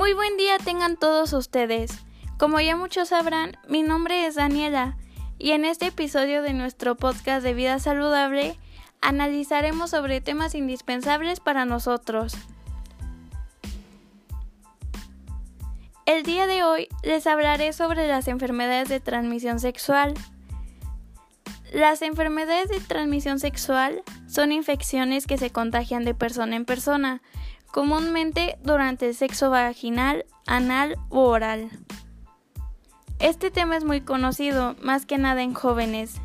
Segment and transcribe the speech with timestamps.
[0.00, 1.90] Muy buen día tengan todos ustedes.
[2.38, 4.96] Como ya muchos sabrán, mi nombre es Daniela
[5.36, 8.56] y en este episodio de nuestro podcast de vida saludable
[9.02, 12.32] analizaremos sobre temas indispensables para nosotros.
[16.06, 20.14] El día de hoy les hablaré sobre las enfermedades de transmisión sexual.
[21.74, 27.20] Las enfermedades de transmisión sexual son infecciones que se contagian de persona en persona,
[27.72, 31.70] comúnmente durante el sexo vaginal, anal u oral.
[33.18, 36.20] Este tema es muy conocido, más que nada en jóvenes.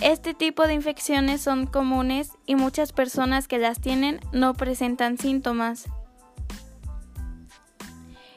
[0.00, 5.86] Este tipo de infecciones son comunes y muchas personas que las tienen no presentan síntomas.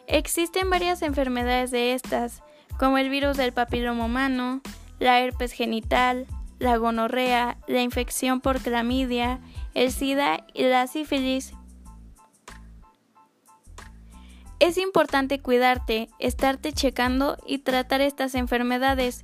[0.07, 2.41] Existen varias enfermedades de estas,
[2.79, 4.61] como el virus del papiloma humano,
[4.99, 6.25] la herpes genital,
[6.57, 9.39] la gonorrea, la infección por clamidia,
[9.75, 11.53] el SIDA y la sífilis.
[14.59, 19.23] Es importante cuidarte, estarte checando y tratar estas enfermedades,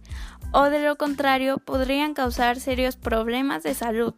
[0.53, 4.13] o de lo contrario podrían causar serios problemas de salud.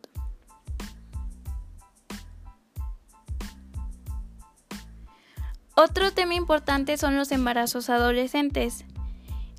[5.75, 8.85] Otro tema importante son los embarazos adolescentes.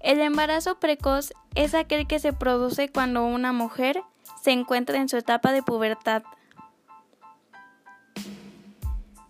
[0.01, 4.03] El embarazo precoz es aquel que se produce cuando una mujer
[4.43, 6.23] se encuentra en su etapa de pubertad.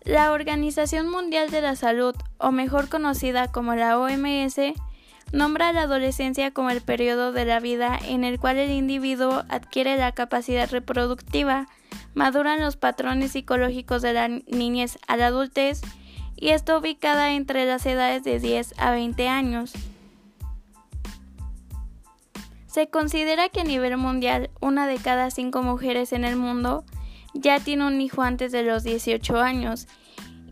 [0.09, 4.59] La Organización Mundial de la Salud, o mejor conocida como la OMS,
[5.31, 9.97] nombra la adolescencia como el periodo de la vida en el cual el individuo adquiere
[9.97, 11.67] la capacidad reproductiva,
[12.15, 15.81] maduran los patrones psicológicos de la niñez a la adultez
[16.35, 19.73] y está ubicada entre las edades de 10 a 20 años.
[22.65, 26.83] Se considera que a nivel mundial una de cada cinco mujeres en el mundo
[27.35, 29.87] ya tiene un hijo antes de los 18 años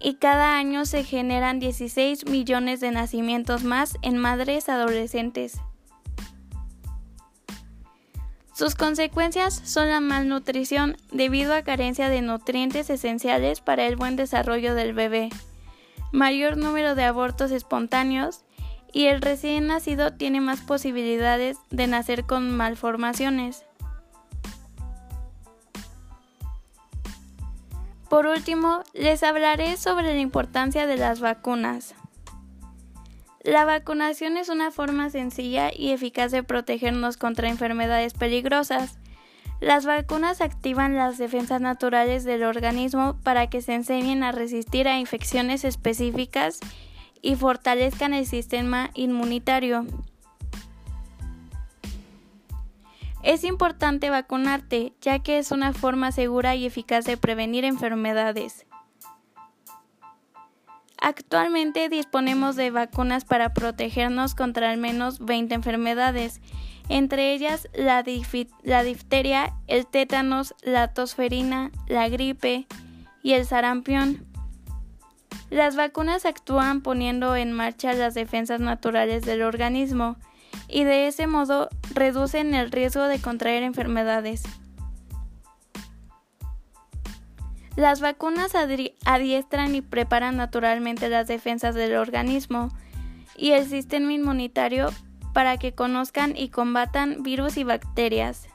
[0.02, 5.60] y cada año se generan 16 millones de nacimientos más en madres adolescentes.
[8.54, 14.74] Sus consecuencias son la malnutrición debido a carencia de nutrientes esenciales para el buen desarrollo
[14.74, 15.30] del bebé,
[16.12, 18.46] mayor número de abortos espontáneos
[18.92, 23.64] y el recién nacido tiene más posibilidades de nacer con malformaciones.
[28.10, 31.94] Por último, les hablaré sobre la importancia de las vacunas.
[33.44, 38.98] La vacunación es una forma sencilla y eficaz de protegernos contra enfermedades peligrosas.
[39.60, 45.00] Las vacunas activan las defensas naturales del organismo para que se enseñen a resistir a
[45.00, 46.60] infecciones específicas
[47.22, 49.86] y fortalezcan el sistema inmunitario.
[53.28, 58.66] Es importante vacunarte, ya que es una forma segura y eficaz de prevenir enfermedades.
[61.02, 66.40] Actualmente disponemos de vacunas para protegernos contra al menos 20 enfermedades,
[66.88, 72.66] entre ellas la, difteria, el tétanos, la tosferina, la gripe
[73.24, 74.26] y el sarampión.
[75.50, 80.16] Las vacunas actúan poniendo en marcha las defensas naturales del organismo
[80.68, 84.44] y de ese modo reducen el riesgo de contraer enfermedades.
[87.76, 88.54] Las vacunas
[89.06, 92.70] adiestran y preparan naturalmente las defensas del organismo
[93.36, 94.90] y el sistema inmunitario
[95.34, 98.48] para que conozcan y combatan virus y bacterias.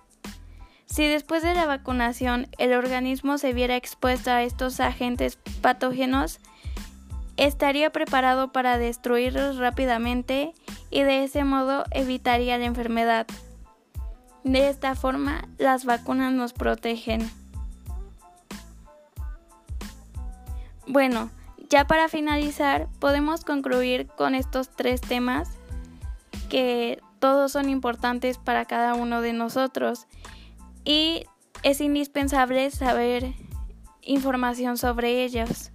[0.87, 6.41] Si después de la vacunación el organismo se viera expuesto a estos agentes patógenos,
[7.37, 10.53] estaría preparado para destruirlos rápidamente
[10.93, 13.27] y de ese modo evitaría la enfermedad.
[14.45, 17.29] De esta forma, las vacunas nos protegen.
[20.87, 21.31] Bueno,
[21.71, 25.49] ya para finalizar, podemos concluir con estos tres temas
[26.51, 30.07] que todos son importantes para cada uno de nosotros
[30.85, 31.25] y
[31.63, 33.33] es indispensable saber
[34.03, 35.72] información sobre ellos.